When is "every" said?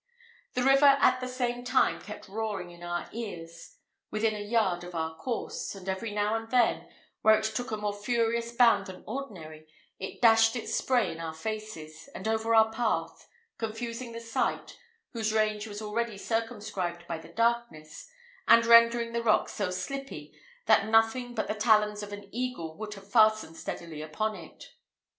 5.87-6.09